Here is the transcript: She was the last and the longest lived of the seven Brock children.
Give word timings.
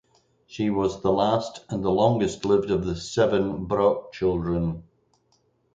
She 0.47 0.71
was 0.71 1.03
the 1.03 1.11
last 1.11 1.59
and 1.69 1.83
the 1.83 1.91
longest 1.91 2.43
lived 2.43 2.71
of 2.71 2.85
the 2.87 2.95
seven 2.95 3.65
Brock 3.65 4.11
children. 4.13 4.81